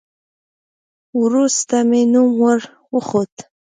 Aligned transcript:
وروسته 1.21 1.75
مې 1.89 2.01
نوم 2.13 2.29
ور 2.41 2.59
وښود. 2.93 3.33